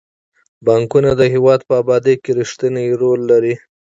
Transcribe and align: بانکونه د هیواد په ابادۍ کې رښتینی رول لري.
بانکونه 0.65 1.11
د 1.15 1.21
هیواد 1.33 1.59
په 1.67 1.73
ابادۍ 1.81 2.15
کې 2.23 2.31
رښتینی 2.39 2.87
رول 3.01 3.19
لري. 3.31 3.55